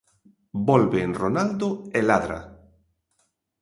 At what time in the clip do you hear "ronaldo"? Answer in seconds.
1.21-1.69